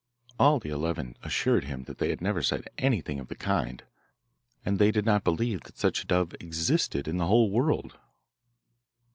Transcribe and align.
All 0.39 0.59
the 0.59 0.71
eleven 0.71 1.15
assured 1.21 1.65
him 1.65 1.83
that 1.83 1.99
they 1.99 2.09
had 2.09 2.21
never 2.21 2.41
said 2.41 2.67
anything 2.79 3.19
of 3.19 3.27
the 3.27 3.35
kind, 3.35 3.83
and 4.65 4.79
they 4.79 4.89
did 4.89 5.05
not 5.05 5.23
believe 5.23 5.61
that 5.65 5.77
such 5.77 6.01
a 6.01 6.07
dove 6.07 6.33
existed 6.39 7.07
in 7.07 7.17
the 7.17 7.27
whole 7.27 7.51
world. 7.51 7.99